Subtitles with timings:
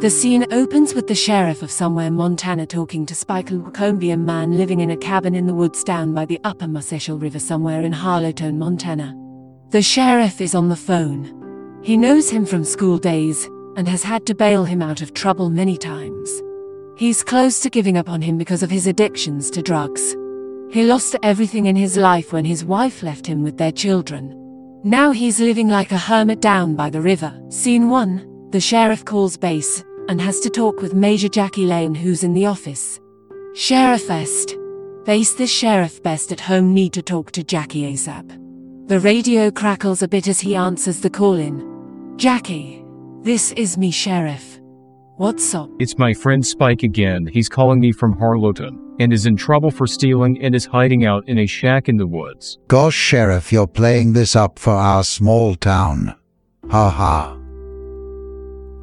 [0.00, 4.56] The scene opens with the sheriff of somewhere Montana talking to Spike, a Colombian man
[4.56, 7.92] living in a cabin in the woods down by the upper Muskegon River somewhere in
[7.92, 9.14] Harlowton, Montana.
[9.68, 11.80] The sheriff is on the phone.
[11.82, 13.44] He knows him from school days
[13.76, 16.30] and has had to bail him out of trouble many times.
[16.96, 20.16] He's close to giving up on him because of his addictions to drugs.
[20.70, 24.34] He lost everything in his life when his wife left him with their children.
[24.82, 27.38] Now he's living like a hermit down by the river.
[27.50, 32.24] Scene 1 The sheriff calls base and has to talk with Major Jackie Lane, who's
[32.24, 32.98] in the office.
[33.54, 34.56] Sheriff Best.
[35.04, 38.28] Base this sheriff best at home need to talk to Jackie ASAP.
[38.88, 42.16] The radio crackles a bit as he answers the call in.
[42.16, 42.84] Jackie.
[43.22, 44.60] This is me, Sheriff.
[45.16, 45.70] What's up?
[45.78, 47.26] It's my friend Spike again.
[47.26, 51.28] He's calling me from Harlowton and is in trouble for stealing and is hiding out
[51.28, 52.58] in a shack in the woods.
[52.66, 56.16] Gosh, Sheriff, you're playing this up for our small town.
[56.68, 57.39] Ha ha.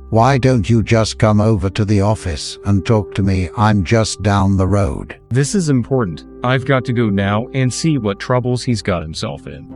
[0.09, 3.49] Why don't you just come over to the office and talk to me?
[3.57, 5.19] I'm just down the road.
[5.27, 6.23] This is important.
[6.45, 9.67] I've got to go now and see what troubles he's got himself in.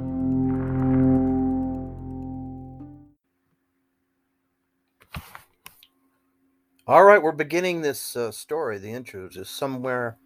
[6.88, 8.78] All right, we're beginning this uh, story.
[8.80, 10.18] The intro is somewhere,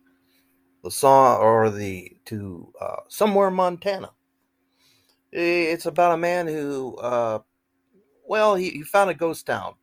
[0.83, 4.11] the song or the to uh, somewhere Montana.
[5.31, 7.39] It's about a man who, uh,
[8.23, 9.73] well, he, he found a ghost town.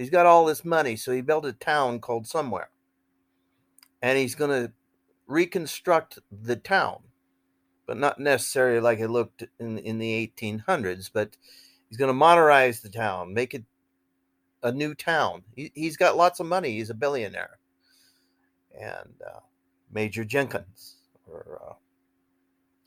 [0.00, 2.70] He's got all this money, so he built a town called Somewhere,
[4.00, 4.72] and he's going to
[5.26, 7.00] reconstruct the town,
[7.86, 11.10] but not necessarily like it looked in in the 1800s.
[11.12, 11.36] But
[11.90, 13.64] he's going to modernize the town, make it
[14.62, 15.42] a new town.
[15.54, 16.72] He, he's got lots of money.
[16.72, 17.58] He's a billionaire.
[18.74, 19.40] And uh,
[19.92, 21.74] Major Jenkins, or uh,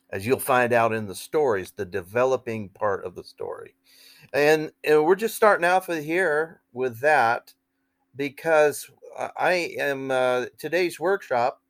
[0.09, 3.75] as you'll find out in the stories, the developing part of the story.
[4.31, 7.53] And, and we're just starting off with here with that
[8.15, 8.89] because
[9.37, 11.61] I am uh, today's workshop.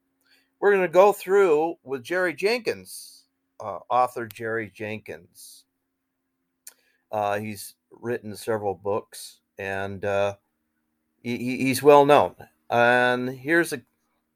[0.60, 3.26] We're going to go through with Jerry Jenkins,
[3.60, 5.66] uh, author Jerry Jenkins.
[7.12, 10.36] Uh, he's written several books and uh,
[11.22, 12.36] he, he's well known.
[12.70, 13.82] And here's a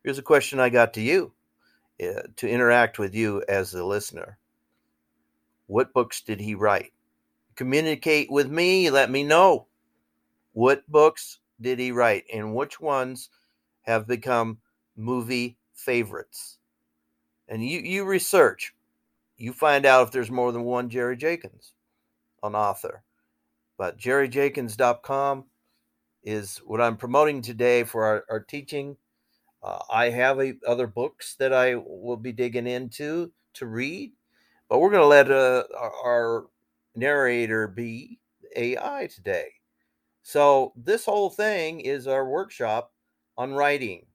[0.03, 1.33] here's a question I got to you
[2.01, 4.37] uh, to interact with you as the listener.
[5.67, 6.93] What books did he write?
[7.57, 8.89] Communicate with me.
[8.89, 9.67] Let me know.
[10.53, 13.29] What books did he write, and which ones
[13.81, 14.59] have become
[14.95, 16.59] movie favorites?
[17.47, 18.73] And you you research.
[19.37, 21.73] You find out if there's more than one Jerry Jenkins,
[22.43, 23.03] an author.
[23.77, 25.45] But jerryjenkins.com
[26.23, 28.97] is what I'm promoting today for our, our teaching.
[29.61, 34.11] Uh, I have a, other books that I will be digging into to read,
[34.69, 36.45] but we're going to let uh, our, our
[36.97, 38.19] narrator be
[38.55, 39.49] AI today.
[40.23, 42.91] So, this whole thing is our workshop
[43.37, 44.05] on writing.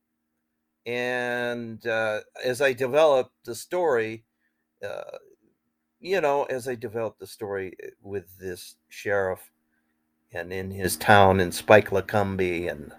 [0.84, 4.24] And uh, as I develop the story,
[4.86, 5.18] uh,
[6.00, 9.50] you know, as I develop the story uh, with this sheriff
[10.32, 12.92] and in his town in Spike Lacombe and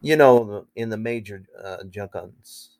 [0.00, 2.78] you know in the major uh, junkins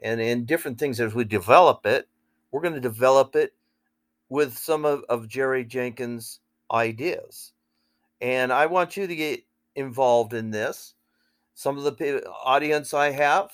[0.00, 2.08] and in different things as we develop it
[2.50, 3.54] we're going to develop it
[4.28, 6.40] with some of, of Jerry Jenkins
[6.72, 7.52] ideas
[8.20, 9.40] and I want you to get
[9.74, 10.94] involved in this
[11.54, 13.50] some of the audience I have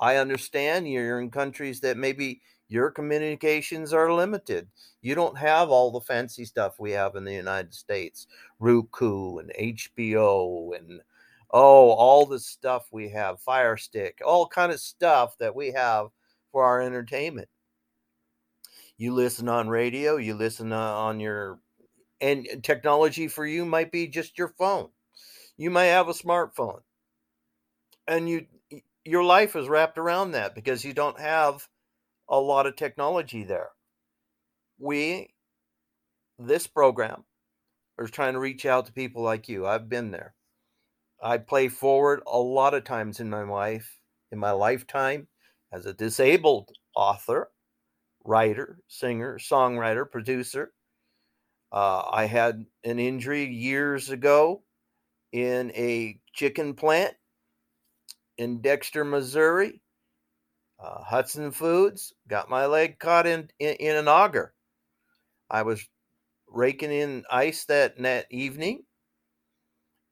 [0.00, 4.68] I understand you're in countries that maybe your communications are limited.
[5.02, 8.26] You don't have all the fancy stuff we have in the United States,
[8.58, 11.00] Roku and HBO and
[11.52, 16.08] oh, all the stuff we have, Fire Stick, all kind of stuff that we have
[16.50, 17.48] for our entertainment.
[18.96, 21.58] You listen on radio, you listen uh, on your
[22.20, 24.88] and technology for you might be just your phone.
[25.56, 26.80] You may have a smartphone.
[28.06, 28.46] And you
[29.04, 31.68] your life is wrapped around that because you don't have
[32.28, 33.68] a lot of technology there.
[34.78, 35.34] We,
[36.38, 37.24] this program,
[37.98, 39.66] are trying to reach out to people like you.
[39.66, 40.34] I've been there.
[41.22, 43.98] I play forward a lot of times in my life,
[44.32, 45.28] in my lifetime,
[45.72, 47.50] as a disabled author,
[48.24, 50.72] writer, singer, songwriter, producer.
[51.72, 54.62] Uh, I had an injury years ago
[55.32, 57.14] in a chicken plant
[58.38, 59.80] in Dexter, Missouri
[60.78, 64.54] uh, Hudson Foods got my leg caught in, in, in an auger.
[65.50, 65.86] I was
[66.48, 68.84] raking in ice that, that evening,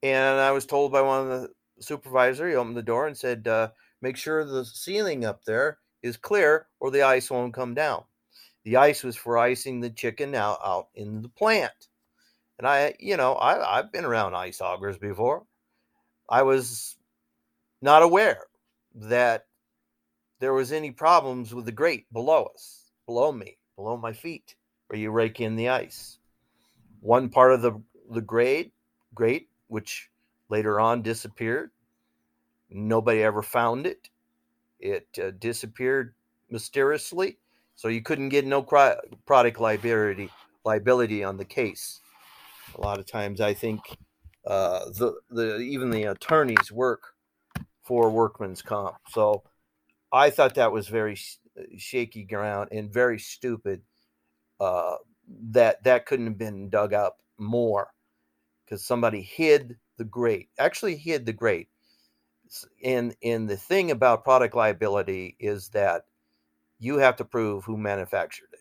[0.02, 1.50] and I was told by one of the
[1.80, 2.48] supervisor.
[2.48, 3.70] He opened the door and said, uh,
[4.00, 8.04] "Make sure the ceiling up there is clear, or the ice won't come down."
[8.64, 11.88] The ice was for icing the chicken out out in the plant,
[12.58, 15.46] and I, you know, I I've been around ice augers before.
[16.28, 16.96] I was
[17.80, 18.46] not aware
[18.94, 19.46] that
[20.38, 24.56] there was any problems with the grate below us, below me, below my feet,
[24.86, 26.18] where you rake in the ice.
[27.00, 28.72] One part of the the grate,
[29.14, 30.10] grate, which
[30.48, 31.70] later on disappeared.
[32.70, 34.08] Nobody ever found it.
[34.82, 36.14] It uh, disappeared
[36.50, 37.38] mysteriously,
[37.76, 38.96] so you couldn't get no cri-
[39.26, 40.28] product liability
[40.64, 42.00] liability on the case.
[42.74, 43.96] A lot of times, I think
[44.44, 47.14] uh, the the even the attorneys work
[47.82, 48.96] for workman's comp.
[49.10, 49.44] So
[50.12, 51.38] I thought that was very sh-
[51.78, 53.82] shaky ground and very stupid.
[54.60, 54.96] Uh,
[55.28, 57.94] that that couldn't have been dug up more
[58.64, 60.50] because somebody hid the grate.
[60.58, 61.68] Actually, hid the grate.
[62.84, 66.02] And and the thing about product liability is that
[66.78, 68.60] you have to prove who manufactured it.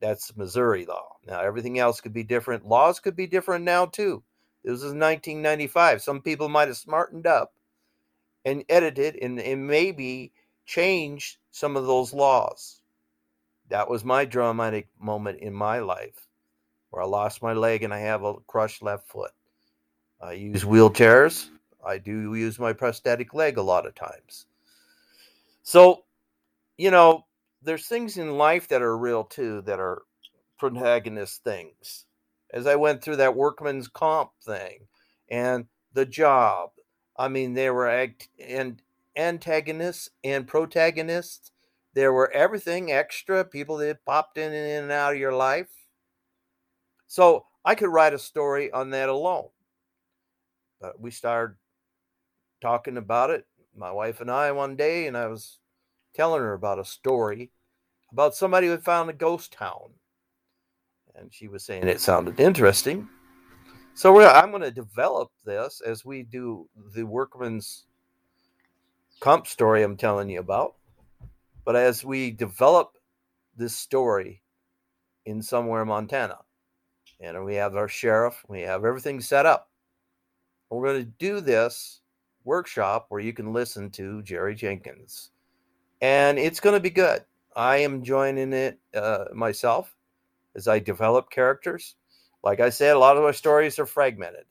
[0.00, 1.16] That's Missouri law.
[1.26, 2.66] Now everything else could be different.
[2.66, 4.22] Laws could be different now too.
[4.64, 6.02] This is 1995.
[6.02, 7.52] Some people might have smartened up
[8.44, 10.32] and edited and, and maybe
[10.66, 12.80] changed some of those laws.
[13.68, 16.26] That was my dramatic moment in my life
[16.90, 19.32] where I lost my leg and I have a crushed left foot.
[20.20, 21.50] I use wheelchairs.
[21.86, 24.46] I do use my prosthetic leg a lot of times.
[25.62, 26.04] So,
[26.76, 27.26] you know,
[27.62, 30.02] there's things in life that are real too that are
[30.58, 32.06] protagonist things
[32.52, 34.86] as I went through that workman's comp thing
[35.28, 36.70] and the job.
[37.16, 38.80] I mean, there were act- and
[39.16, 41.52] antagonists and protagonists.
[41.94, 45.70] There were everything extra, people that popped in and out of your life.
[47.06, 49.48] So I could write a story on that alone.
[50.80, 51.56] But we started
[52.64, 53.46] talking about it,
[53.76, 55.58] my wife and I, one day, and I was
[56.14, 57.50] telling her about a story
[58.10, 59.90] about somebody who found a ghost town
[61.16, 63.08] and she was saying it sounded interesting.
[63.94, 67.84] So I'm going to develop this as we do the workman's
[69.20, 70.74] comp story I'm telling you about.
[71.64, 72.92] But as we develop
[73.56, 74.42] this story
[75.26, 76.38] in somewhere Montana,
[77.20, 79.70] and we have our sheriff, we have everything set up.
[80.70, 82.00] We're going to do this
[82.44, 85.30] workshop where you can listen to Jerry Jenkins,
[86.00, 87.24] and it's going to be good.
[87.56, 89.94] I am joining it uh, myself
[90.54, 91.96] as I develop characters.
[92.42, 94.44] Like I said, a lot of our stories are fragmented,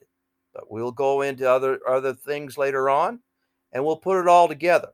[0.52, 3.20] but we'll go into other other things later on,
[3.72, 4.90] and we'll put it all together.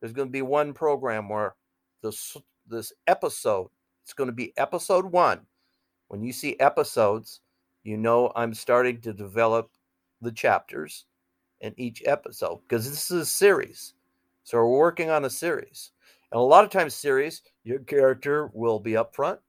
[0.00, 1.54] There's going to be one program where
[2.02, 2.36] this
[2.66, 3.68] this episode
[4.04, 5.40] it's going to be episode one.
[6.08, 7.40] When you see episodes,
[7.84, 9.70] you know I'm starting to develop
[10.20, 11.06] the chapters
[11.60, 13.94] in each episode because this is a series.
[14.44, 15.92] So we're working on a series.
[16.30, 19.40] And a lot of times, series, your character will be up front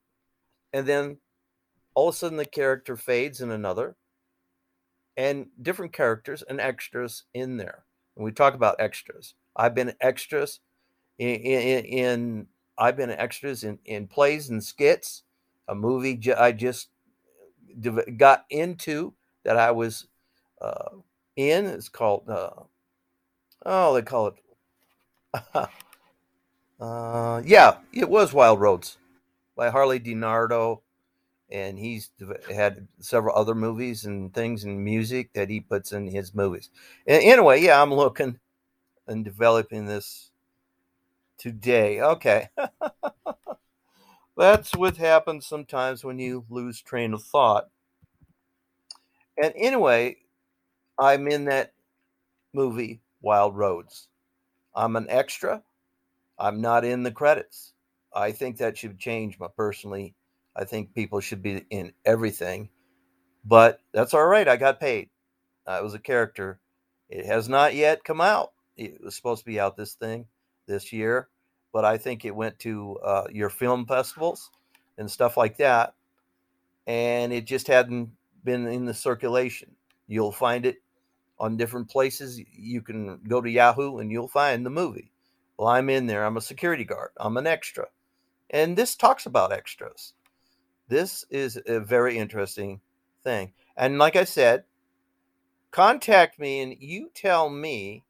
[0.76, 1.18] and then
[1.94, 3.96] all of a sudden the character fades in another
[5.16, 7.86] and different characters and extras in there
[8.16, 10.60] and we talk about extras i've been extras
[11.18, 12.48] in, in, in
[12.78, 15.24] i've been extras in, in plays and skits
[15.70, 16.90] a movie i just
[18.18, 19.14] got into
[19.46, 20.08] that i was
[20.62, 20.90] uh,
[21.36, 22.50] in it's called uh,
[23.66, 24.36] oh they call it
[26.80, 28.98] uh, yeah it was wild roads
[29.56, 30.82] by Harley DiNardo,
[31.50, 32.12] and he's
[32.54, 36.70] had several other movies and things and music that he puts in his movies.
[37.08, 38.40] And anyway, yeah, I'm looking
[39.08, 40.32] and developing this
[41.38, 42.02] today.
[42.02, 42.50] Okay.
[44.38, 47.70] That's what happens sometimes when you lose train of thought.
[49.42, 50.18] And anyway,
[50.98, 51.74] I'm in that
[52.54, 54.08] movie, Wild Roads.
[54.76, 55.64] I'm an extra.
[56.38, 57.74] I'm not in the credits.
[58.14, 59.38] I think that should change.
[59.38, 60.16] But personally,
[60.56, 62.70] I think people should be in everything.
[63.46, 64.48] But that's all right.
[64.48, 65.10] I got paid.
[65.68, 66.60] I was a character.
[67.10, 68.54] It has not yet come out.
[68.78, 70.26] It was supposed to be out this thing
[70.68, 71.30] this year,
[71.72, 74.50] but I think it went to uh, your film festivals
[74.98, 75.94] and stuff like that,
[76.88, 78.10] and it just hadn't
[78.44, 79.76] been in the circulation.
[80.08, 80.82] You'll find it
[81.40, 82.42] on different places.
[82.52, 85.12] You can go to Yahoo and you'll find the movie.
[85.58, 86.26] Well, I'm in there.
[86.26, 87.12] I'm a security guard.
[87.18, 87.88] I'm an extra.
[88.50, 90.14] And this talks about extras.
[90.88, 92.82] This is a very interesting
[93.24, 93.54] thing.
[93.76, 94.64] And like I said,
[95.72, 98.04] contact me and you tell me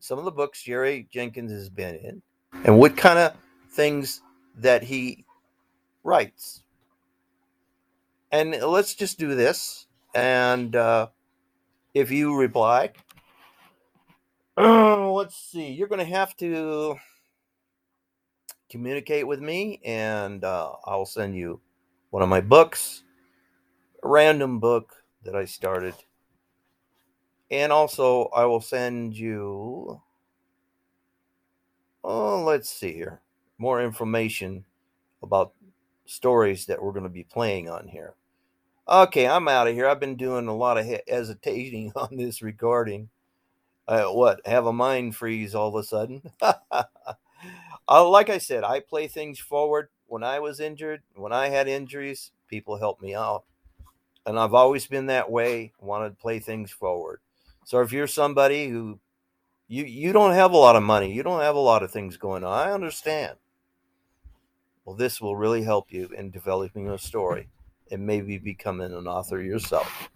[0.00, 2.22] some of the books Jerry Jenkins has been in
[2.64, 3.34] and what kind of
[3.70, 4.20] things
[4.58, 5.24] that he
[6.04, 6.64] writes.
[8.30, 9.86] And let's just do this.
[10.14, 11.08] And uh,
[11.94, 12.90] if you reply,
[14.56, 16.96] uh, let's see, you're going to have to
[18.70, 21.60] communicate with me, and uh, I'll send you
[22.10, 23.02] one of my books,
[24.02, 24.94] a random book
[25.24, 25.94] that I started.
[27.50, 30.00] And also, I will send you.
[32.02, 33.20] Oh, let's see here.
[33.58, 34.64] More information
[35.22, 35.52] about
[36.06, 38.14] stories that we're going to be playing on here.
[38.88, 39.86] Okay, I'm out of here.
[39.86, 43.10] I've been doing a lot of hesitating on this recording.
[43.86, 44.40] Uh, what?
[44.44, 46.22] Have a mind freeze all of a sudden?
[46.40, 49.88] uh, like I said, I play things forward.
[50.06, 53.44] When I was injured, when I had injuries, people helped me out.
[54.26, 57.20] And I've always been that way, wanted to play things forward.
[57.64, 58.98] So if you're somebody who
[59.68, 62.16] you you don't have a lot of money, you don't have a lot of things
[62.16, 63.36] going on, I understand.
[64.84, 67.48] Well, this will really help you in developing a story
[67.92, 70.10] and maybe becoming an author yourself.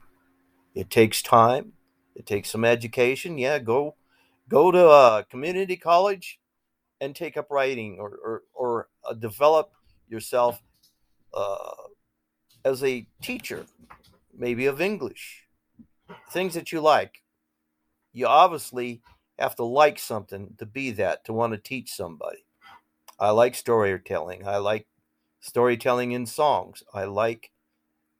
[0.74, 1.74] It takes time.
[2.16, 3.38] It takes some education.
[3.38, 3.94] Yeah, go
[4.48, 6.40] go to a community college
[7.00, 9.72] and take up writing or or, or uh, develop
[10.08, 10.62] yourself
[11.34, 11.74] uh,
[12.64, 13.66] as a teacher,
[14.36, 15.44] maybe of English,
[16.30, 17.22] things that you like.
[18.12, 19.02] You obviously
[19.38, 22.44] have to like something to be that, to want to teach somebody.
[23.20, 24.48] I like storytelling.
[24.48, 24.86] I like
[25.40, 26.82] storytelling in songs.
[26.94, 27.50] I like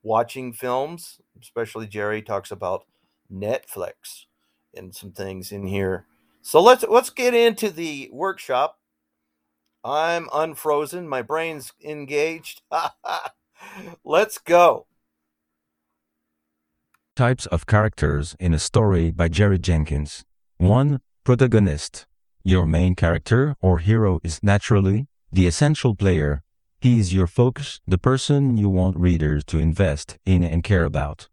[0.06, 2.86] watching films, especially Jerry talks about
[3.30, 4.26] Netflix
[4.72, 6.06] and some things in here.
[6.42, 8.78] So let's let's get into the workshop.
[9.84, 12.62] I'm unfrozen, my brain's engaged.
[14.04, 14.86] let's go.
[17.16, 20.24] Types of characters in a story by Jerry Jenkins.
[20.58, 21.00] 1.
[21.24, 22.06] Protagonist.
[22.44, 26.42] Your main character or hero is naturally the essential player.
[26.80, 31.28] He is your focus, the person you want readers to invest in and care about.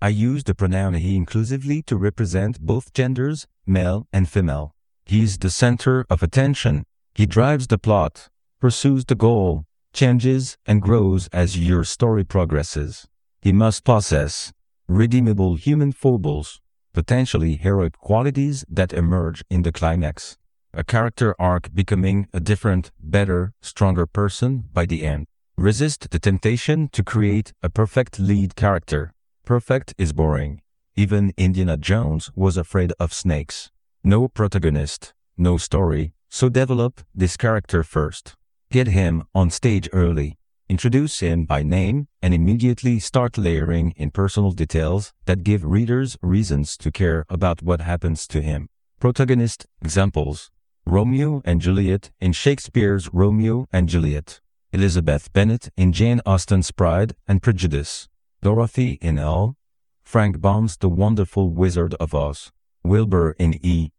[0.00, 4.74] I use the pronoun he inclusively to represent both genders, male and female.
[5.04, 6.84] He is the center of attention.
[7.14, 13.06] He drives the plot, pursues the goal, changes and grows as your story progresses.
[13.42, 14.52] He must possess
[14.88, 16.60] redeemable human foibles,
[16.94, 20.38] potentially heroic qualities that emerge in the climax
[20.76, 25.26] a character arc becoming a different, better, stronger person by the end.
[25.56, 29.12] Resist the temptation to create a perfect lead character.
[29.46, 30.60] Perfect is boring.
[30.94, 33.70] Even Indiana Jones was afraid of snakes.
[34.04, 38.34] No protagonist, no story, so develop this character first.
[38.70, 40.36] Get him on stage early.
[40.68, 46.76] Introduce him by name and immediately start layering in personal details that give readers reasons
[46.78, 48.68] to care about what happens to him.
[49.00, 50.50] Protagonist examples
[50.88, 54.40] Romeo and Juliet in Shakespeare's Romeo and Juliet,
[54.72, 58.08] Elizabeth Bennet in Jane Austen's Pride and Prejudice,
[58.40, 59.56] Dorothy in L.
[60.04, 62.52] Frank Baum's The Wonderful Wizard of Oz,
[62.84, 63.90] Wilbur in E.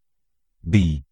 [0.68, 1.04] B.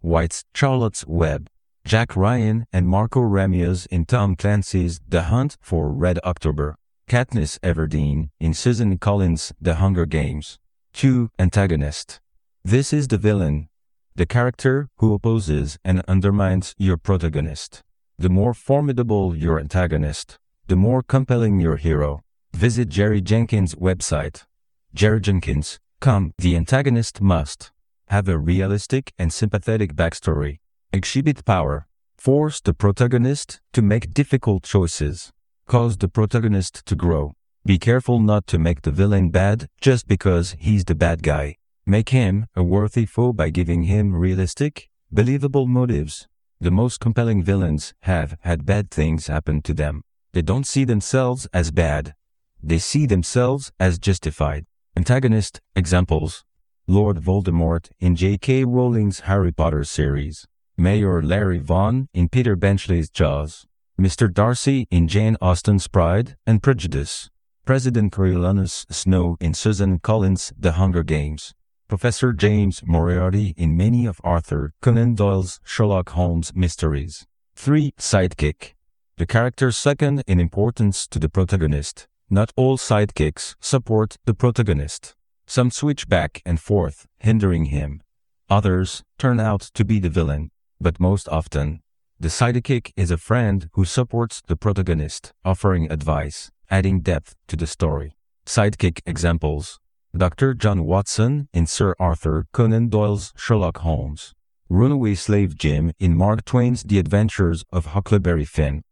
[0.00, 1.48] White's Charlotte's Web,
[1.84, 6.74] Jack Ryan and Marko Ramius in Tom Clancy's The Hunt for Red October,
[7.08, 10.58] Katniss Everdeen in Susan Collins' The Hunger Games.
[10.94, 11.30] 2.
[11.38, 12.20] Antagonist.
[12.64, 13.69] This is the villain,
[14.14, 17.82] the character who opposes and undermines your protagonist.
[18.18, 22.20] The more formidable your antagonist, the more compelling your hero.
[22.52, 24.44] Visit Jerry Jenkins' website.
[24.92, 26.32] Jerry Jenkins, come.
[26.38, 27.72] The antagonist must
[28.08, 30.58] have a realistic and sympathetic backstory,
[30.92, 31.86] exhibit power,
[32.18, 35.30] force the protagonist to make difficult choices,
[35.66, 37.32] cause the protagonist to grow.
[37.64, 41.56] Be careful not to make the villain bad just because he's the bad guy.
[41.90, 46.28] Make him a worthy foe by giving him realistic, believable motives.
[46.60, 50.02] The most compelling villains have had bad things happen to them.
[50.32, 52.14] They don't see themselves as bad.
[52.62, 54.66] They see themselves as justified.
[54.96, 56.44] Antagonist examples
[56.86, 58.66] Lord Voldemort in J.K.
[58.66, 60.46] Rowling's Harry Potter series,
[60.78, 63.66] Mayor Larry Vaughn in Peter Benchley's Jaws,
[64.00, 64.32] Mr.
[64.32, 67.30] Darcy in Jane Austen's Pride and Prejudice,
[67.64, 71.52] President Coriolanus Snow in Susan Collins' The Hunger Games,
[71.90, 77.26] Professor James Moriarty in many of Arthur Conan Doyle's Sherlock Holmes mysteries.
[77.56, 77.90] 3.
[77.98, 78.74] Sidekick.
[79.16, 82.06] The character second in importance to the protagonist.
[82.30, 85.16] Not all sidekicks support the protagonist.
[85.48, 88.04] Some switch back and forth, hindering him.
[88.48, 90.52] Others turn out to be the villain.
[90.80, 91.80] But most often,
[92.20, 97.66] the sidekick is a friend who supports the protagonist, offering advice, adding depth to the
[97.66, 98.14] story.
[98.46, 99.80] Sidekick examples
[100.16, 100.54] Dr.
[100.54, 104.34] John Watson in Sir Arthur Conan Doyle's Sherlock Holmes,
[104.68, 108.82] Runaway Slave Jim in Mark Twain's The Adventures of Huckleberry Finn,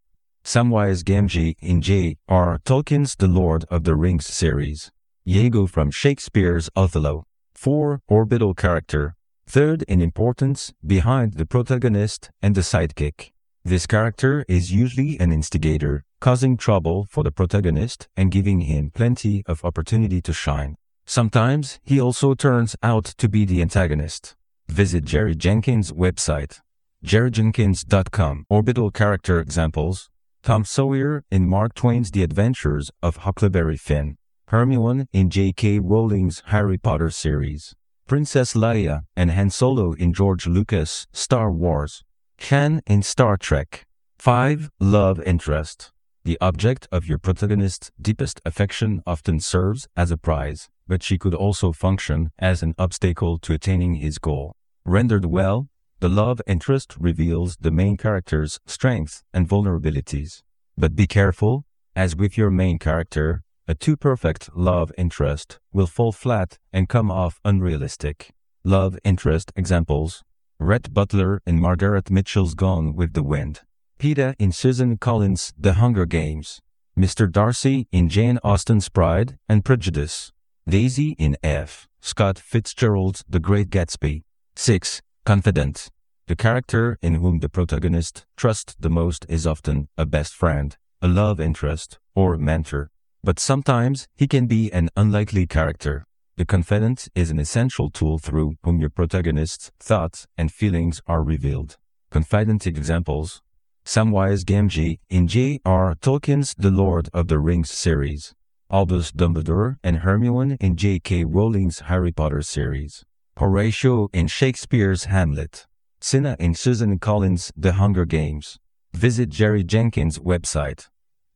[0.45, 2.61] Samwise Gamgee in J.R.
[2.65, 4.93] Tolkien's The Lord of the Rings series,
[5.27, 7.25] Iago from Shakespeare's Othello.
[7.55, 8.01] 4.
[8.07, 9.17] Orbital character.
[9.45, 13.33] Third in importance, behind the protagonist and the sidekick.
[13.65, 19.43] This character is usually an instigator, causing trouble for the protagonist and giving him plenty
[19.47, 20.77] of opportunity to shine.
[21.09, 24.37] Sometimes he also turns out to be the antagonist.
[24.69, 26.61] Visit Jerry Jenkins' website,
[27.03, 28.45] jerryjenkins.com.
[28.51, 30.11] Orbital character examples
[30.43, 35.79] Tom Sawyer in Mark Twain's The Adventures of Huckleberry Finn, Hermione in J.K.
[35.79, 37.75] Rowling's Harry Potter series,
[38.07, 42.05] Princess Leia and Han Solo in George Lucas' Star Wars,
[42.51, 43.87] Han in Star Trek.
[44.19, 44.69] 5.
[44.79, 45.91] Love interest.
[46.25, 51.35] The object of your protagonist's deepest affection often serves as a prize, but she could
[51.35, 54.57] also function as an obstacle to attaining his goal.
[54.85, 55.69] Rendered well,
[56.01, 60.43] the love interest reveals the main character's strengths and vulnerabilities.
[60.77, 61.65] But be careful,
[61.95, 67.11] as with your main character, a too perfect love interest will fall flat and come
[67.11, 68.31] off unrealistic.
[68.65, 70.23] Love interest examples
[70.59, 73.61] Rhett Butler in Margaret Mitchell's Gone with the Wind.
[73.99, 76.61] Peeta in Susan Collins' The Hunger Games,
[76.97, 77.31] Mr.
[77.31, 80.33] Darcy in Jane Austen's Pride and Prejudice,
[80.69, 81.89] Daisy in F.
[82.03, 84.25] Scott Fitzgerald's The Great Gatsby.
[84.55, 85.01] 6.
[85.25, 85.89] Confidant.
[86.27, 91.09] The character in whom the protagonist trusts the most is often a best friend, a
[91.09, 92.91] love interest, or a mentor.
[93.25, 96.05] But sometimes he can be an unlikely character.
[96.37, 101.79] The confidant is an essential tool through whom your protagonist's thoughts and feelings are revealed.
[102.11, 103.41] Confidant examples
[103.87, 105.95] Samwise Gamgee in J.R.
[105.95, 108.35] Tolkien's The Lord of the Rings series,
[108.71, 111.25] Albus Dumbledore and Hermione in J.K.
[111.25, 113.05] Rowling's Harry Potter series,
[113.39, 115.67] Horatio in Shakespeare's Hamlet,
[116.01, 118.59] Cinna in Susan Collins' The Hunger Games.
[118.95, 120.89] Visit Jerry Jenkins' website,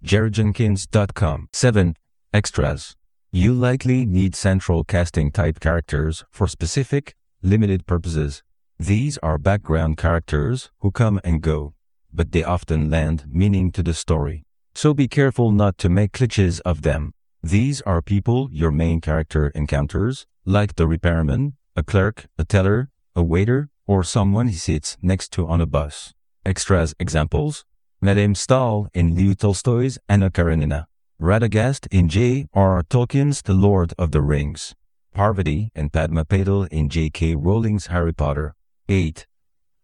[0.04, 1.48] jerryjenkins.com.
[1.52, 1.96] 7.
[2.32, 2.96] Extras.
[3.30, 8.42] You likely need central casting type characters for specific, limited purposes.
[8.78, 11.74] These are background characters who come and go
[12.12, 14.44] but they often lend meaning to the story.
[14.74, 17.12] So be careful not to make cliches of them.
[17.44, 23.22] These are people your main character encounters, like the repairman, a clerk, a teller, a
[23.24, 26.14] waiter, or someone he sits next to on a bus.
[26.46, 27.64] Extras examples
[28.00, 30.86] Madame Stahl in Leo Tolstoy's Anna Karenina,
[31.20, 32.84] Radagast in J.R.
[32.84, 34.76] Tolkien's The Lord of the Rings,
[35.12, 37.34] Parvati and Padma Patil in J.K.
[37.34, 38.54] Rowling's Harry Potter.
[38.88, 39.26] 8.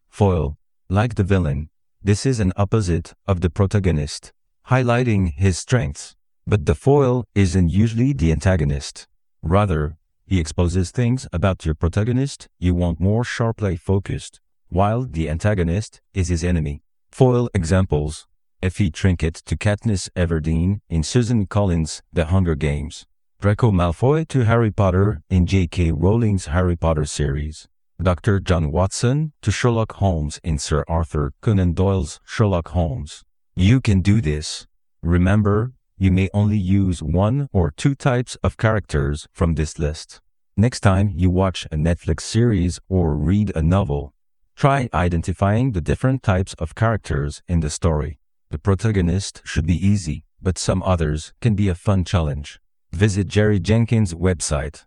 [0.09, 0.57] Foil.
[0.89, 1.71] Like the villain,
[2.03, 4.33] this is an opposite of the protagonist,
[4.69, 6.15] highlighting his strengths.
[6.49, 9.07] But the foil isn't usually the antagonist.
[9.43, 16.01] Rather, he exposes things about your protagonist you want more sharply focused, while the antagonist
[16.15, 16.81] is his enemy.
[17.13, 18.27] Foil examples
[18.63, 23.05] Effie Trinket to Katniss Everdeen in Susan Collins' The Hunger Games.
[23.43, 25.93] Draco Malfoy to Harry Potter in J.K.
[25.93, 27.69] Rowling's Harry Potter series.
[28.03, 28.41] Dr.
[28.41, 33.23] John Watson to Sherlock Holmes in Sir Arthur Conan Doyle's Sherlock Holmes.
[33.55, 34.67] You can do this.
[35.03, 40.21] Remember, you may only use one or two types of characters from this list.
[40.57, 44.15] Next time you watch a Netflix series or read a novel,
[44.57, 48.19] try identifying the different types of characters in the story.
[48.51, 52.61] The protagonist should be easy, but some others can be a fun challenge.
[52.93, 54.85] Visit Jerry Jenkins' website,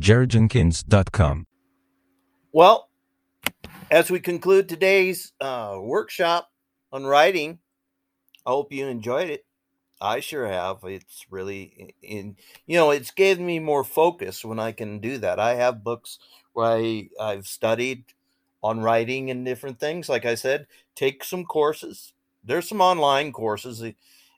[0.00, 1.46] jerryjenkins.com.
[2.52, 2.88] Well,
[3.90, 6.50] as we conclude today's uh, workshop
[6.92, 7.58] on writing,
[8.46, 9.44] I hope you enjoyed it.
[10.04, 10.78] I sure have.
[10.84, 12.36] It's really in
[12.66, 15.40] you know, it's given me more focus when I can do that.
[15.40, 16.18] I have books
[16.52, 18.04] where I, I've studied
[18.62, 20.08] on writing and different things.
[20.08, 22.12] Like I said, take some courses.
[22.44, 23.82] There's some online courses.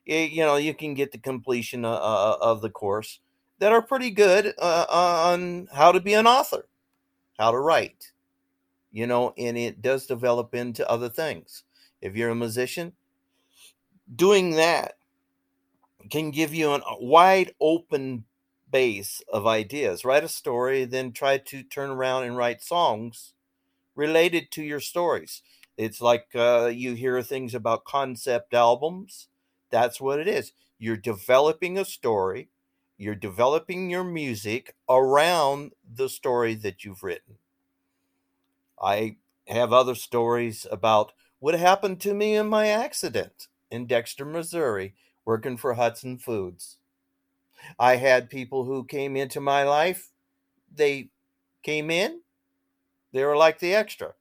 [0.05, 3.21] You know, you can get the completion uh, uh, of the course
[3.59, 6.69] that are pretty good uh, on how to be an author
[7.39, 8.13] how to write,
[8.93, 11.65] you know, and it does develop into other things.
[12.01, 12.93] If you're a musician,
[14.15, 14.95] doing that
[16.11, 18.25] can give you a wide open
[18.71, 20.05] base of ideas.
[20.05, 23.35] Write a story, then try to turn around and write songs
[23.95, 25.43] related to your stories.
[25.77, 29.29] It's like uh, you hear things about concept albums.
[29.71, 30.53] That's what it is.
[30.79, 32.49] You're developing a story
[32.99, 37.37] you're developing your music around the story that you've written.
[38.81, 39.17] I
[39.49, 44.95] have other stories about what happened to me in my accident in Dexter, Missouri,
[45.27, 46.79] working for Hudson Foods.
[47.79, 50.11] I had people who came into my life,
[50.75, 51.11] they
[51.63, 52.21] came in,
[53.13, 54.15] they were like the extra.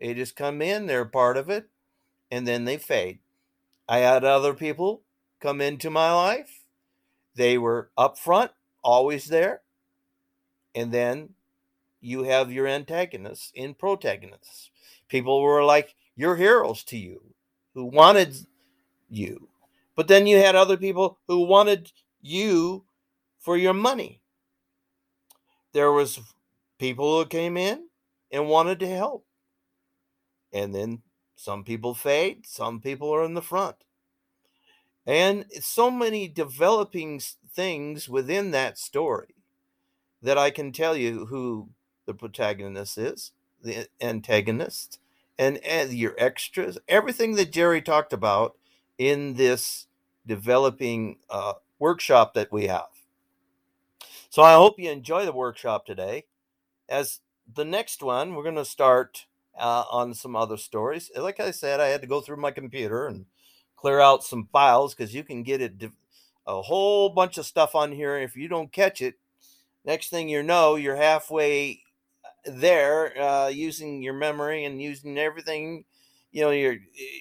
[0.00, 1.68] They just come in, they're part of it,
[2.30, 3.18] and then they fade.
[3.88, 5.02] I had other people
[5.40, 6.62] come into my life
[7.34, 8.50] they were up front,
[8.82, 9.62] always there.
[10.74, 11.30] And then
[12.00, 14.70] you have your antagonists and protagonists.
[15.08, 17.34] People were like your heroes to you,
[17.74, 18.46] who wanted
[19.08, 19.48] you.
[20.02, 22.86] But then you had other people who wanted you
[23.38, 24.20] for your money.
[25.72, 26.18] there was
[26.80, 27.88] people who came in
[28.32, 29.24] and wanted to help.
[30.52, 31.02] And then
[31.36, 33.76] some people fade, some people are in the front.
[35.06, 37.20] And so many developing
[37.54, 39.36] things within that story
[40.20, 41.68] that I can tell you who
[42.06, 43.30] the protagonist is,
[43.62, 44.98] the antagonist,
[45.38, 48.56] and, and your extras, everything that Jerry talked about
[48.98, 49.86] in this
[50.26, 52.88] developing uh, workshop that we have.
[54.30, 56.24] So I hope you enjoy the workshop today.
[56.88, 57.20] As
[57.52, 59.26] the next one, we're going to start
[59.58, 61.10] uh, on some other stories.
[61.16, 63.26] Like I said, I had to go through my computer and
[63.76, 65.90] clear out some files because you can get it
[66.46, 68.16] a whole bunch of stuff on here.
[68.16, 69.14] If you don't catch it,
[69.84, 71.82] next thing you know, you're halfway
[72.46, 75.84] there uh, using your memory and using everything,
[76.32, 76.76] you know, your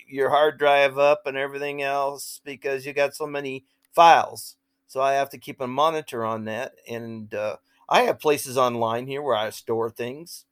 [0.08, 4.56] your hard drive up and everything else because you got so many files.
[4.88, 9.08] So I have to keep a monitor on that, and uh, I have places online
[9.08, 10.45] here where I store things.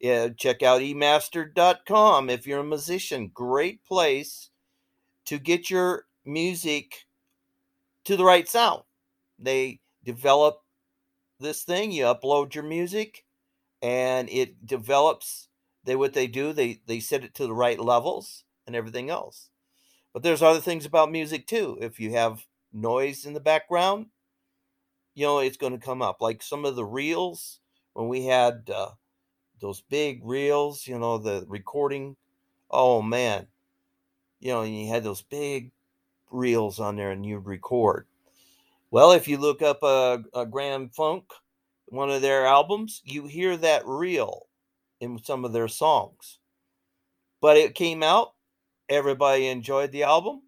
[0.00, 3.30] Yeah, check out emaster.com if you're a musician.
[3.32, 4.50] Great place
[5.24, 7.06] to get your music
[8.04, 8.82] to the right sound.
[9.38, 10.62] They develop
[11.40, 13.24] this thing, you upload your music,
[13.82, 15.45] and it develops
[15.86, 19.48] they what they do, they they set it to the right levels and everything else.
[20.12, 21.78] But there's other things about music too.
[21.80, 24.06] If you have noise in the background,
[25.14, 26.20] you know, it's going to come up.
[26.20, 27.60] Like some of the reels
[27.94, 28.90] when we had uh,
[29.60, 32.16] those big reels, you know, the recording.
[32.70, 33.46] Oh man,
[34.40, 35.70] you know, and you had those big
[36.30, 38.06] reels on there and you'd record.
[38.90, 41.24] Well, if you look up a, a Grand Funk,
[41.86, 44.45] one of their albums, you hear that reel
[45.00, 46.38] in some of their songs.
[47.40, 48.34] But it came out,
[48.88, 50.42] everybody enjoyed the album,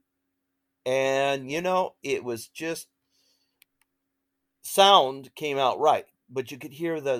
[0.86, 2.88] and you know, it was just
[4.62, 7.16] sound came out right, but you could hear the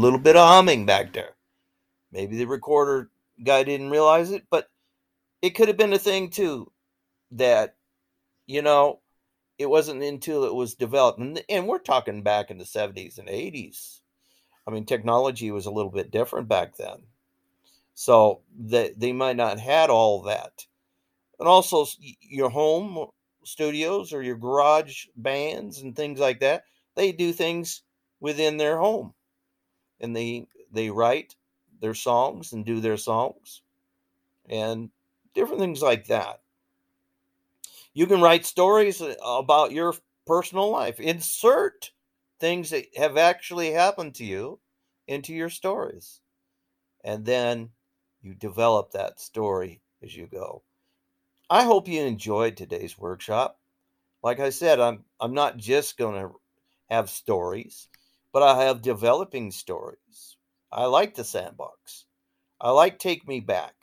[0.00, 1.34] little bit of humming back there.
[2.12, 3.10] Maybe the recorder
[3.44, 4.68] guy didn't realize it, but
[5.42, 6.70] it could have been a thing too
[7.32, 7.76] that
[8.46, 9.00] you know
[9.58, 13.28] it wasn't until it was developed, and, and we're talking back in the 70s and
[13.28, 13.99] 80s.
[14.66, 17.04] I mean, technology was a little bit different back then.
[17.94, 20.66] So that they might not had all that.
[21.38, 21.86] And also
[22.20, 23.08] your home
[23.44, 26.64] studios or your garage bands and things like that,
[26.96, 27.82] they do things
[28.20, 29.14] within their home.
[30.00, 31.36] And they they write
[31.80, 33.62] their songs and do their songs
[34.48, 34.90] and
[35.34, 36.42] different things like that.
[37.92, 39.94] You can write stories uh, about your
[40.26, 40.98] personal life.
[40.98, 41.92] Insert
[42.40, 44.58] things that have actually happened to you
[45.06, 46.20] into your stories.
[47.04, 47.70] And then
[48.22, 50.62] you develop that story as you go.
[51.48, 53.58] I hope you enjoyed today's workshop.
[54.22, 56.34] Like I said, I'm I'm not just going to
[56.90, 57.88] have stories,
[58.32, 60.36] but I have developing stories.
[60.70, 62.04] I like the sandbox.
[62.60, 63.74] I like Take Me Back.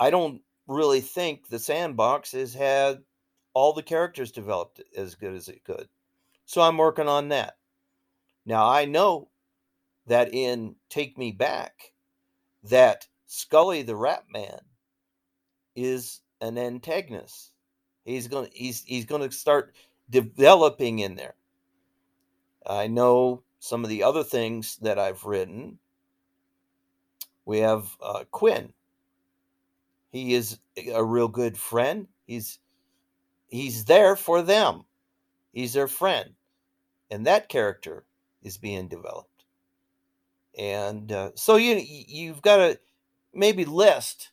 [0.00, 3.02] I don't really think the sandbox has had
[3.54, 5.88] all the characters developed as good as it could.
[6.52, 7.56] So I'm working on that.
[8.44, 9.30] Now I know
[10.06, 11.94] that in Take Me Back,
[12.64, 14.60] that Scully the Rat Man
[15.74, 17.54] is an antagonist.
[18.04, 19.74] He's going to he's he's to start
[20.10, 21.36] developing in there.
[22.66, 25.78] I know some of the other things that I've written.
[27.46, 28.74] We have uh, Quinn,
[30.10, 30.58] he is
[30.92, 32.08] a real good friend.
[32.26, 32.58] He's
[33.48, 34.84] he's there for them.
[35.54, 36.34] He's their friend.
[37.12, 38.04] And that character
[38.42, 39.44] is being developed.
[40.58, 42.78] And uh, so you you've got to
[43.34, 44.30] maybe list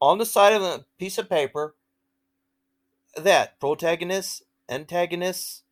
[0.00, 1.76] on the side of a piece of paper
[3.16, 5.62] that protagonists, antagonists,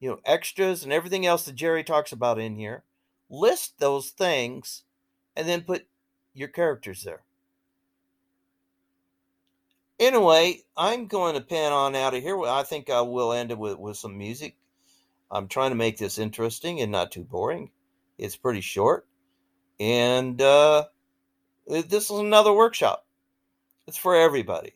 [0.00, 2.82] you know, extras and everything else that Jerry talks about in here.
[3.30, 4.82] List those things
[5.36, 5.86] and then put
[6.34, 7.22] your characters there.
[10.00, 12.42] Anyway, I'm going to pan on out of here.
[12.42, 14.56] I think I will end it with, with some music.
[15.30, 17.70] I'm trying to make this interesting and not too boring.
[18.18, 19.06] It's pretty short.
[19.80, 20.84] And uh,
[21.66, 23.06] this is another workshop.
[23.86, 24.74] It's for everybody.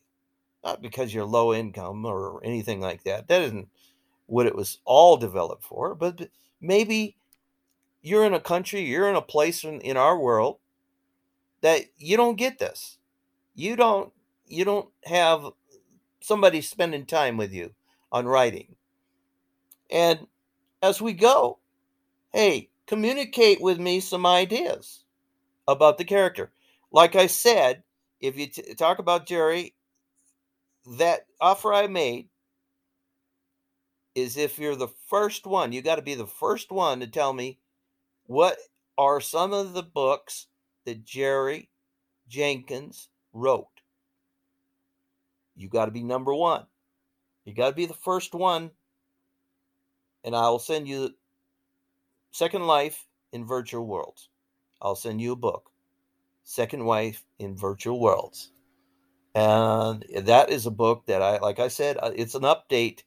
[0.65, 3.29] Not because you're low income or anything like that.
[3.29, 3.69] That isn't
[4.27, 5.95] what it was all developed for.
[5.95, 6.29] But
[6.61, 7.17] maybe
[8.03, 10.59] you're in a country, you're in a place in, in our world
[11.63, 12.99] that you don't get this.
[13.55, 14.13] You don't
[14.47, 15.45] you don't have
[16.21, 17.73] somebody spending time with you
[18.11, 18.75] on writing.
[19.91, 20.27] And
[20.83, 21.59] as we go,
[22.33, 25.05] hey, communicate with me some ideas
[25.69, 26.53] about the character.
[26.93, 27.83] Like I said,
[28.21, 29.75] if you t- talk about Jerry,
[30.99, 32.29] that offer I made,
[34.15, 37.33] is if you're the first one, you got to be the first one to tell
[37.33, 37.59] me
[38.27, 38.59] what
[38.99, 40.47] are some of the books
[40.85, 41.71] that Jerry
[42.29, 43.67] Jenkins wrote.
[45.57, 46.67] You got to be number one.
[47.45, 48.71] You got to be the first one.
[50.25, 51.11] And I will send you
[52.33, 54.29] Second Life in Virtual Worlds.
[54.83, 55.71] I'll send you a book,
[56.45, 58.51] Second Life in Virtual Worlds.
[59.35, 63.03] And that is a book that I, like I said, uh, it's an update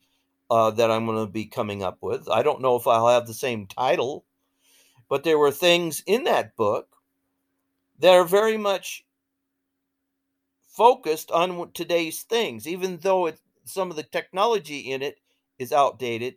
[0.49, 2.29] uh, that I'm going to be coming up with.
[2.29, 4.25] I don't know if I'll have the same title,
[5.09, 6.87] but there were things in that book
[7.99, 9.05] that are very much
[10.67, 15.17] focused on today's things, even though it, some of the technology in it
[15.59, 16.35] is outdated.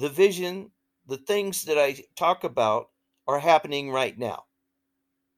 [0.00, 0.70] The vision,
[1.06, 2.88] the things that I talk about
[3.28, 4.44] are happening right now.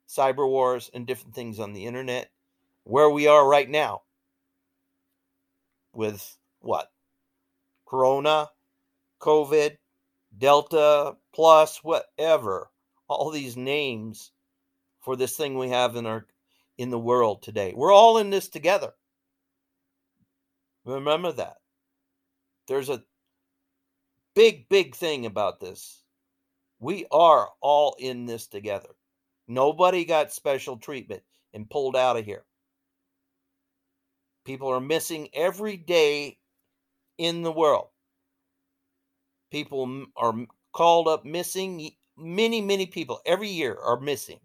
[0.08, 2.30] Cyber wars and different things on the internet,
[2.84, 4.02] where we are right now
[5.92, 6.92] with what?
[7.88, 8.50] Corona,
[9.20, 9.78] COVID,
[10.38, 12.70] Delta Plus, whatever.
[13.08, 14.30] All these names
[15.00, 16.28] for this thing we have in our
[16.78, 17.74] in the world today.
[17.74, 18.92] We're all in this together.
[20.84, 21.56] Remember that.
[22.68, 23.02] There's a
[24.34, 26.02] big, big thing about this.
[26.80, 28.88] We are all in this together.
[29.48, 31.22] Nobody got special treatment
[31.54, 32.44] and pulled out of here.
[34.44, 36.38] People are missing every day
[37.18, 37.88] in the world.
[39.50, 40.34] People are
[40.72, 41.90] called up missing.
[42.16, 44.40] Many, many people every year are missing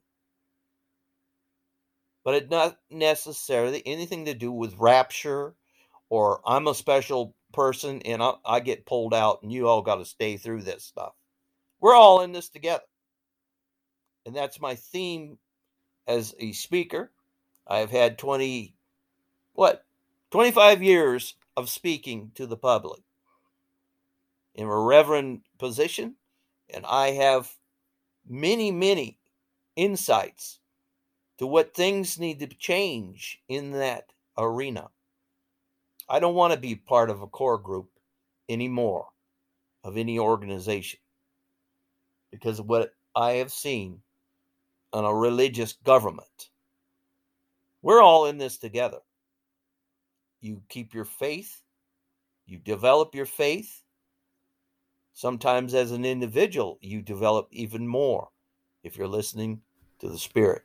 [2.27, 5.55] but it not necessarily anything to do with rapture
[6.09, 9.95] or I'm a special person and I, I get pulled out and you all got
[9.95, 11.13] to stay through this stuff.
[11.81, 12.83] We're all in this together.
[14.27, 15.39] And that's my theme
[16.07, 17.11] as a speaker.
[17.67, 18.75] I've had 20,
[19.53, 19.83] what,
[20.29, 23.01] 25 years of speaking to the public
[24.53, 26.15] in a reverend position.
[26.71, 27.51] And I have
[28.29, 29.17] many, many
[29.75, 30.59] insights
[31.39, 34.89] to what things need to change in that arena.
[36.09, 37.89] I don't want to be part of a core group
[38.49, 39.07] anymore
[39.83, 40.99] of any organization
[42.31, 43.99] because of what I have seen
[44.93, 46.49] on a religious government.
[47.81, 48.99] We're all in this together.
[50.39, 51.61] You keep your faith,
[52.45, 53.83] you develop your faith.
[55.13, 58.29] Sometimes, as an individual, you develop even more
[58.83, 59.61] if you're listening
[59.99, 60.61] to the Spirit.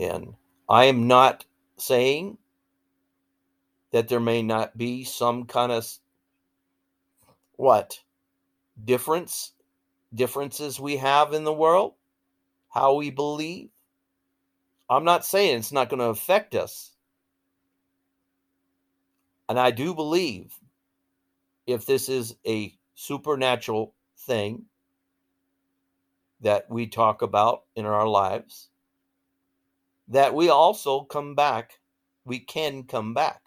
[0.00, 0.34] And
[0.68, 1.44] I am not
[1.76, 2.38] saying
[3.92, 5.86] that there may not be some kind of
[7.56, 7.98] what
[8.84, 9.52] difference
[10.14, 11.94] differences we have in the world,
[12.70, 13.70] how we believe.
[14.88, 16.92] I'm not saying it's not going to affect us.
[19.48, 20.54] And I do believe
[21.66, 24.64] if this is a supernatural thing
[26.40, 28.68] that we talk about in our lives,
[30.08, 31.78] that we also come back.
[32.24, 33.42] We can come back,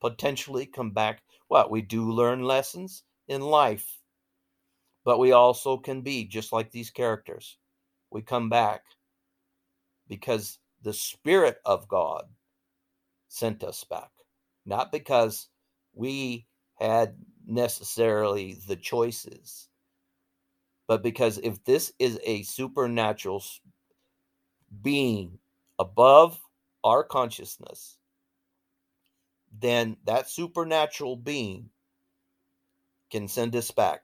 [0.00, 1.22] potentially come back.
[1.48, 1.70] What?
[1.70, 3.98] We do learn lessons in life,
[5.04, 7.58] but we also can be just like these characters.
[8.10, 8.82] We come back
[10.08, 12.24] because the Spirit of God
[13.28, 14.10] sent us back,
[14.64, 15.48] not because
[15.94, 16.46] we
[16.78, 19.68] had necessarily the choices,
[20.86, 23.44] but because if this is a supernatural
[24.82, 25.38] being
[25.78, 26.40] above
[26.84, 27.97] our consciousness,
[29.56, 31.70] then that supernatural being
[33.10, 34.02] can send us back.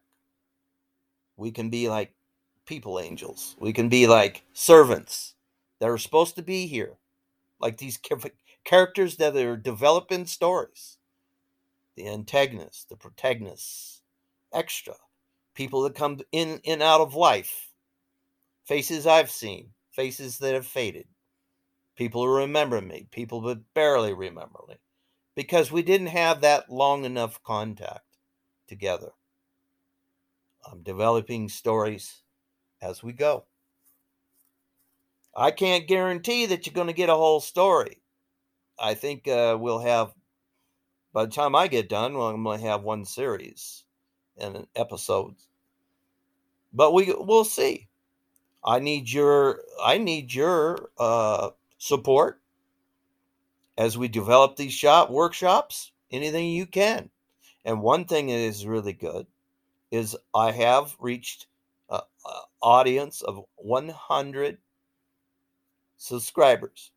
[1.36, 2.14] We can be like
[2.66, 3.56] people angels.
[3.58, 5.34] We can be like servants
[5.80, 6.98] that are supposed to be here,
[7.60, 7.98] like these
[8.64, 10.98] characters that are developing stories.
[11.96, 14.02] The antagonists, the protagonists,
[14.52, 14.94] extra
[15.54, 17.70] people that come in and out of life,
[18.64, 21.06] faces I've seen, faces that have faded
[21.96, 24.74] people who remember me, people who barely remember me,
[25.34, 28.18] because we didn't have that long enough contact
[28.66, 29.10] together.
[30.70, 32.22] I'm developing stories
[32.80, 33.44] as we go.
[35.36, 38.00] I can't guarantee that you're going to get a whole story.
[38.78, 40.14] I think uh, we'll have,
[41.12, 43.84] by the time I get done, well, I'm going to have one series
[44.38, 45.48] and episodes.
[46.72, 47.88] But we we'll see.
[48.64, 52.40] I need your I need your uh, support
[53.76, 57.10] as we develop these shop workshops anything you can
[57.64, 59.26] and one thing that is really good
[59.90, 61.46] is i have reached
[61.90, 62.00] an
[62.62, 64.58] audience of 100
[65.96, 66.92] subscribers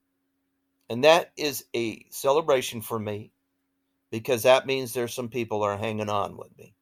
[0.90, 3.32] and that is a celebration for me
[4.10, 6.74] because that means there's some people are hanging on with me.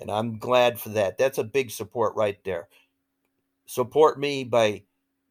[0.00, 1.18] And I'm glad for that.
[1.18, 2.68] That's a big support right there.
[3.66, 4.82] Support me by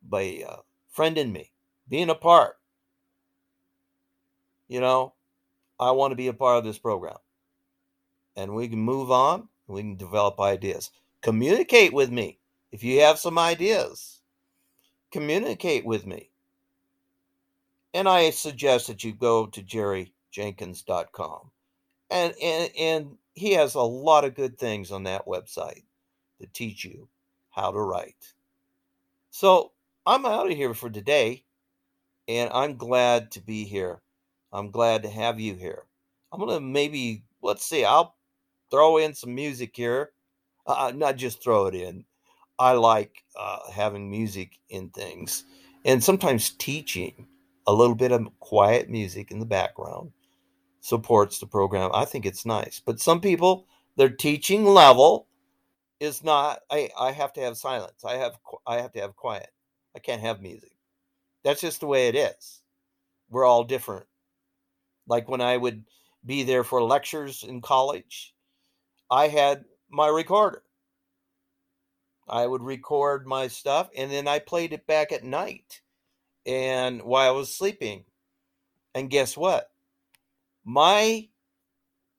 [0.04, 0.58] by uh,
[0.96, 1.52] friending me,
[1.88, 2.58] being a part.
[4.72, 5.16] You know,
[5.82, 7.18] I want to be a part of this program.
[8.38, 10.92] And we can move on, we can develop ideas.
[11.20, 12.40] Communicate with me
[12.72, 14.22] if you have some ideas.
[15.12, 16.30] Communicate with me.
[17.94, 21.52] And I suggest that you go to jerryjenkins.com.
[22.10, 25.84] And, and, and he has a lot of good things on that website
[26.40, 27.10] to teach you
[27.50, 28.32] how to write.
[29.32, 29.74] So
[30.06, 31.44] I'm out of here for today,
[32.30, 34.02] and I'm glad to be here.
[34.54, 35.84] I'm glad to have you here.
[36.32, 38.16] I'm going to maybe, let's see, I'll
[38.70, 40.12] throw in some music here.
[40.66, 42.06] Uh, uh, not just throw it in.
[42.60, 45.46] I like uh, having music in things
[45.86, 47.28] and sometimes teaching
[47.68, 50.12] a little bit of quiet music in the background
[50.82, 51.92] supports the program.
[51.94, 52.82] I think it's nice.
[52.84, 55.28] But some people, their teaching level
[56.00, 58.04] is not I, I have to have silence.
[58.04, 59.50] I have I have to have quiet.
[59.96, 60.72] I can't have music.
[61.44, 62.62] That's just the way it is.
[63.30, 64.06] We're all different.
[65.12, 65.84] Like when I would
[66.26, 68.34] be there for lectures in college,
[69.12, 70.64] I had my recorder.
[72.30, 75.82] I would record my stuff and then I played it back at night
[76.46, 78.06] and while I was sleeping.
[78.96, 79.72] And guess what?
[80.64, 81.28] My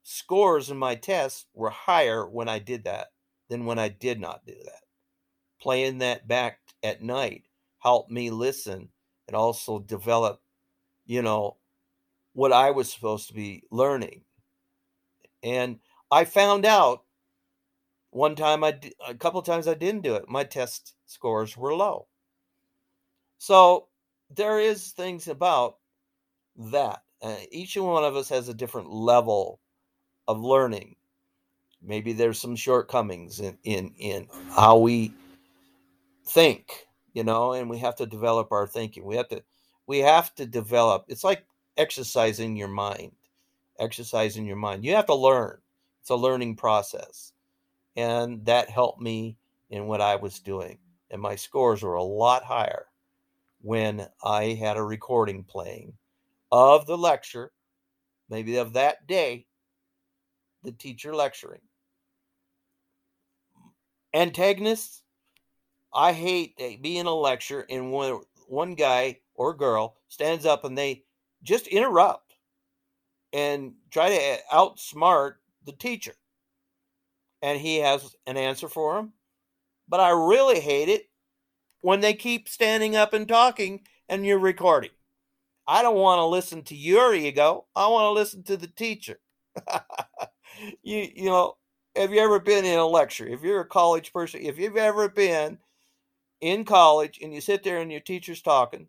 [0.03, 3.07] scores in my tests were higher when I did that
[3.49, 4.83] than when I did not do that.
[5.63, 7.45] Playing that back at night
[7.79, 8.91] helped me listen
[9.29, 10.43] and also develop,
[11.07, 11.57] you know,
[12.33, 14.23] what I was supposed to be learning.
[15.43, 15.79] And
[16.11, 17.05] I found out
[18.11, 20.29] one time I a couple times I didn't do it.
[20.29, 22.07] My test scores were low.
[23.39, 23.89] So
[24.31, 25.79] there is things about
[26.57, 27.03] that.
[27.21, 29.61] Uh, each one of us has a different level
[30.29, 30.97] of learning.
[31.83, 35.13] Maybe there's some shortcomings in in in how we
[36.27, 39.05] think, you know, and we have to develop our thinking.
[39.05, 39.43] We have to
[39.87, 41.07] we have to develop.
[41.09, 41.45] It's like
[41.77, 43.13] exercising your mind.
[43.79, 44.85] Exercising your mind.
[44.85, 45.59] You have to learn.
[46.01, 47.33] It's a learning process.
[47.97, 49.37] And that helped me
[49.71, 50.79] in what I was doing.
[51.11, 52.87] And my scores were a lot higher
[53.61, 55.93] when I had a recording playing
[56.51, 57.53] of the lecture,
[58.29, 59.47] maybe of that day,
[60.63, 61.61] the teacher lecturing.
[64.15, 65.03] Antagonists,
[65.95, 71.05] I hate being a lecture and when one guy or girl stands up and they
[71.43, 72.35] just interrupt
[73.33, 76.15] and try to eh, outsmart the teacher.
[77.41, 79.13] And he has an answer for him.
[79.89, 81.09] But I really hate it
[81.81, 84.91] when they keep standing up and talking and you're recording.
[85.67, 87.67] I don't want to listen to your ego.
[87.75, 89.19] I want to listen to the teacher.
[90.83, 91.57] you you know,
[91.97, 93.27] have you ever been in a lecture?
[93.27, 95.59] If you're a college person, if you've ever been
[96.41, 98.89] in college and you sit there and your teacher's talking,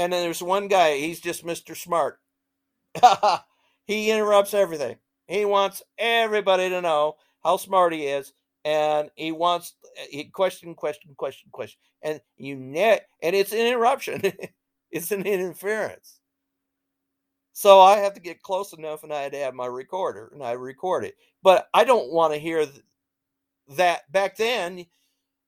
[0.00, 1.76] and then there's one guy, he's just Mr.
[1.76, 2.18] Smart.
[3.84, 4.96] he interrupts everything.
[5.28, 8.32] He wants everybody to know how smart he is
[8.64, 13.58] and he wants eh, he question, question, question, question, and you net, and it's an
[13.58, 14.22] interruption.
[14.90, 16.20] it's an interference.
[17.52, 20.42] So I have to get close enough, and I had to have my recorder, and
[20.42, 21.14] I record it.
[21.42, 22.66] But I don't want to hear
[23.76, 24.10] that.
[24.10, 24.86] Back then,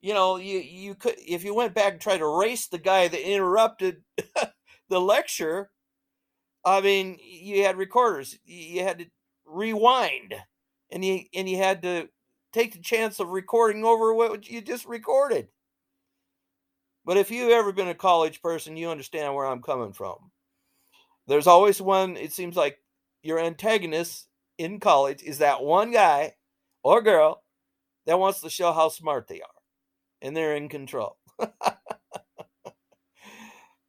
[0.03, 3.09] you know, you you could if you went back and tried to race the guy
[3.09, 4.03] that interrupted
[4.89, 5.71] the lecture.
[6.65, 8.39] I mean, you had recorders.
[8.45, 9.07] You had to
[9.47, 10.35] rewind,
[10.91, 12.09] and you and you had to
[12.53, 15.49] take the chance of recording over what you just recorded.
[17.05, 20.31] But if you've ever been a college person, you understand where I'm coming from.
[21.27, 22.79] There's always one, it seems like
[23.23, 26.35] your antagonist in college is that one guy
[26.83, 27.43] or girl
[28.07, 29.52] that wants to show how smart they are
[30.23, 31.19] and they're in control.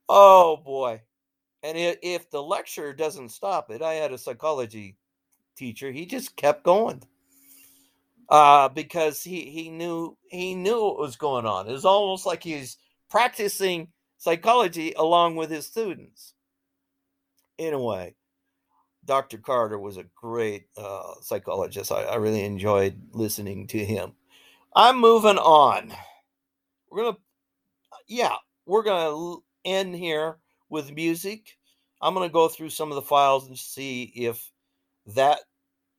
[0.09, 1.01] oh boy.
[1.61, 4.97] And if the lecture doesn't stop it, I had a psychology
[5.55, 7.03] teacher, he just kept going
[8.29, 11.69] uh, because he he knew he knew what was going on.
[11.69, 12.77] It was almost like he's
[13.09, 16.33] practicing psychology along with his students.
[17.59, 18.15] In a way,
[19.05, 19.37] Dr.
[19.37, 21.91] Carter was a great uh, psychologist.
[21.91, 24.13] I, I really enjoyed listening to him.
[24.75, 25.93] I'm moving on.
[26.93, 27.17] We're gonna,
[28.07, 28.35] yeah,
[28.67, 30.37] we're gonna end here
[30.69, 31.57] with music.
[31.99, 34.51] I'm gonna go through some of the files and see if
[35.07, 35.39] that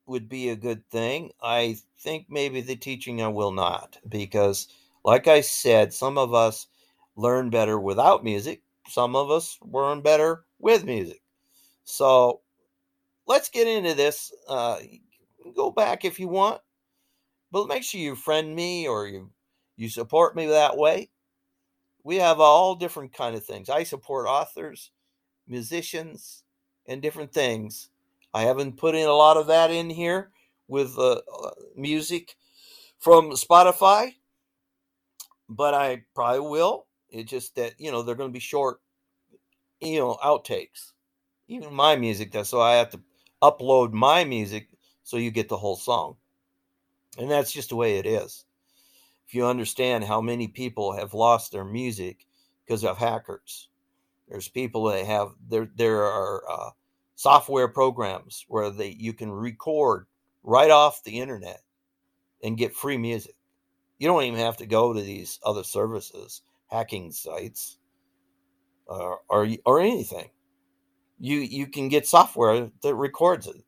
[0.07, 1.33] would be a good thing.
[1.43, 4.69] I think maybe the teaching I will not, because,
[5.05, 6.69] like I said, some of us
[7.17, 11.23] learn better without music, some of us learn better with music.
[11.83, 12.41] So
[13.27, 14.33] let's get into this.
[14.49, 14.79] Uh,
[15.57, 16.61] go back if you want,
[17.51, 19.31] but make sure you friend me or you
[19.77, 21.11] you support me that way.
[22.03, 23.71] We have all different kind of things.
[23.71, 24.91] I support authors,
[25.49, 26.45] musicians,
[26.87, 27.89] and different things.
[28.33, 30.31] I haven't put in a lot of that in here
[30.69, 32.37] with uh, uh music
[32.99, 34.15] from Spotify,
[35.49, 36.87] but I probably will.
[37.11, 38.81] It's just that you know they're going to be short,
[39.81, 40.93] you know, outtakes.
[41.49, 43.01] Even my music, that's so I have to
[43.43, 44.69] upload my music
[45.03, 46.17] so you get the whole song,
[47.19, 48.45] and that's just the way it is.
[49.27, 52.27] If you understand how many people have lost their music
[52.65, 53.69] because of hackers,
[54.29, 55.69] there's people that have there.
[55.75, 56.71] There are uh,
[57.15, 60.07] software programs where they you can record
[60.43, 61.63] right off the internet
[62.43, 63.37] and get free music.
[63.99, 67.79] You don't even have to go to these other services, hacking sites,
[68.89, 70.31] uh, or or anything.
[71.19, 73.65] You you can get software that records it.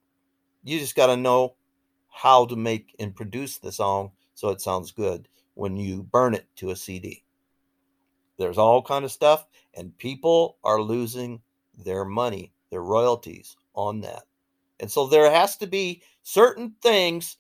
[0.65, 1.57] You just got to know
[2.09, 6.47] how to make and produce the song so it sounds good when you burn it
[6.57, 7.25] to a CD.
[8.39, 11.41] There's all kind of stuff, and people are losing
[11.77, 14.25] their money, their royalties on that.
[14.79, 17.39] And so there has to be certain things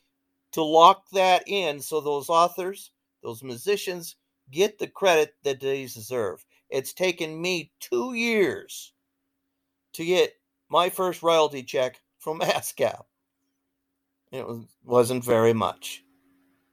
[0.52, 2.90] to lock that in so those authors,
[3.22, 4.16] those musicians
[4.50, 6.44] get the credit that they deserve.
[6.70, 8.94] It's taken me two years
[9.92, 10.32] to get
[10.70, 13.02] my first royalty check from ASCAP.
[14.32, 16.02] It was, wasn't very much.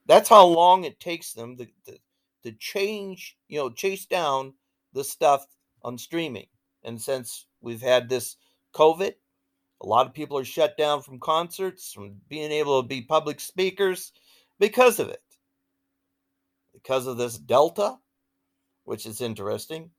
[0.06, 1.98] That's how long it takes them to, to,
[2.42, 4.54] to change, you know, chase down
[4.92, 5.46] the stuff
[5.82, 6.46] on streaming.
[6.82, 8.36] And since we've had this
[8.74, 9.14] COVID,
[9.82, 13.40] a lot of people are shut down from concerts, from being able to be public
[13.40, 14.12] speakers
[14.58, 15.22] because of it.
[16.72, 17.98] Because of this Delta,
[18.84, 19.90] which is interesting.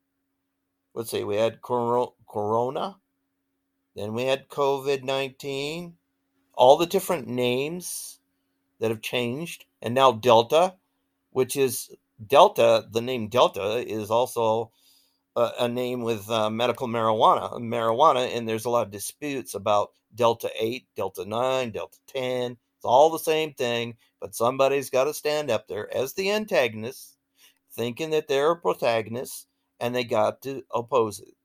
[0.94, 2.96] Let's see, we had Corona,
[3.96, 5.94] then we had COVID 19,
[6.54, 8.20] all the different names
[8.80, 10.74] that have changed, and now Delta,
[11.30, 11.92] which is
[12.26, 14.72] Delta, the name Delta is also
[15.36, 19.92] a, a name with uh, medical marijuana, marijuana, and there's a lot of disputes about
[20.16, 22.52] Delta 8, Delta 9, Delta 10.
[22.54, 27.18] It's all the same thing, but somebody's got to stand up there as the antagonist,
[27.72, 29.48] thinking that they're a protagonist,
[29.80, 31.36] and they got to oppose it.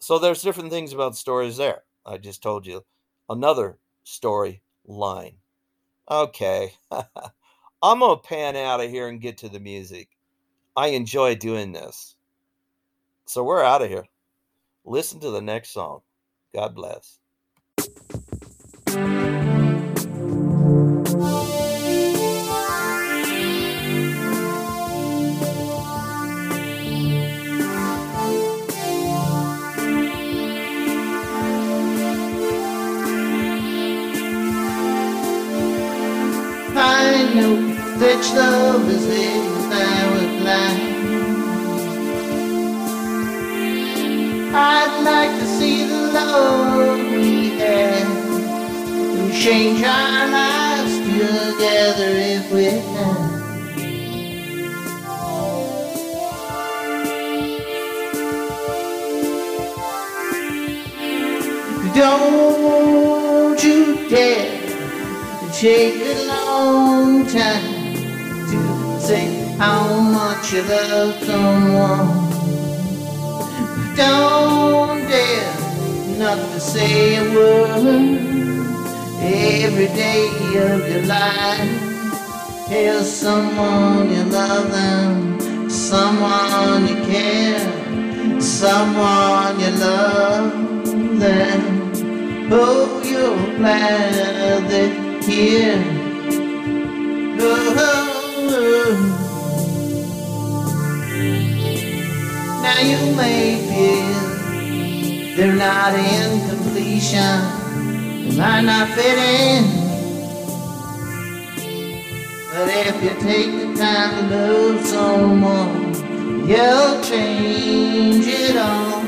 [0.00, 1.82] So there's different things about stories there.
[2.04, 2.84] I just told you
[3.28, 5.39] another story line.
[6.10, 6.72] Okay.
[7.82, 10.08] I'm going to pan out of here and get to the music.
[10.76, 12.16] I enjoy doing this.
[13.26, 14.04] So we're out of here.
[14.84, 16.00] Listen to the next song.
[16.52, 17.18] God bless.
[38.20, 39.42] That love is there,
[39.72, 40.80] I would lie.
[44.52, 48.06] I'd like to see the love we had
[49.16, 53.40] and change our lives together if we can.
[61.94, 64.60] Don't you dare
[65.52, 67.69] take a long time
[69.60, 72.08] how much you love someone
[73.94, 75.54] don't dare
[76.18, 78.30] not to say a word
[79.20, 80.28] every day
[80.68, 81.72] of your life.
[82.68, 90.52] Tell someone you love them, someone you care, someone you love
[91.20, 91.60] them.
[92.50, 95.84] Oh, you're glad they're here.
[97.42, 97.99] Oh,
[102.70, 104.20] Now you may feel
[105.36, 107.34] they're not in completion,
[108.28, 109.64] they might not fit in.
[112.52, 115.94] But if you take the time to love someone,
[116.48, 119.02] you'll change it all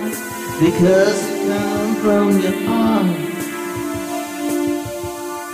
[0.58, 3.16] because it comes from your heart.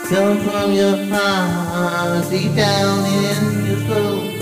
[0.09, 4.38] Come from your heart, deep down in your soul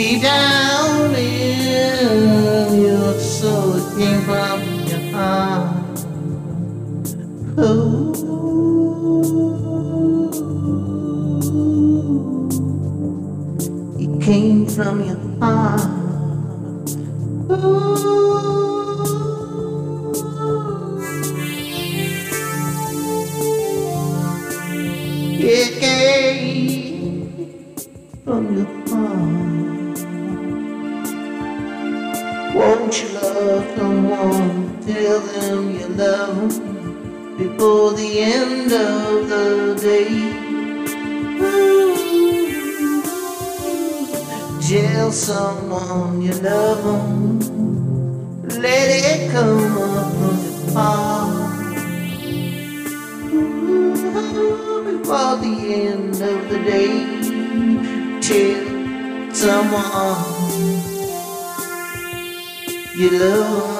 [0.00, 5.98] deep down in your soul, it came from your heart.
[7.58, 8.16] Oh.
[13.98, 15.82] It came from your heart.
[17.50, 17.79] Ooh.
[35.40, 40.50] Them you love before the end of the day.
[44.70, 46.84] jail someone you love.
[48.64, 50.14] Let it come up
[50.72, 51.28] from
[51.72, 51.82] your
[54.12, 54.84] heart.
[54.86, 55.54] Before the
[55.88, 56.94] end of the day.
[58.20, 58.64] Tell
[59.34, 60.22] someone
[62.96, 63.79] you love.